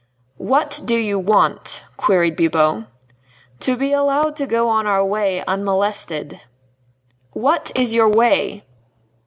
"What 0.39 0.81
do 0.83 0.95
you 0.95 1.19
want?" 1.19 1.83
queried 1.95 2.35
Bibot. 2.35 2.85
"To 3.59 3.75
be 3.77 3.93
allowed 3.93 4.35
to 4.37 4.47
go 4.47 4.67
on 4.67 4.87
our 4.87 5.05
way 5.05 5.43
unmolested." 5.45 6.41
"What 7.33 7.71
is 7.75 7.93
your 7.93 8.09
way?" 8.09 8.63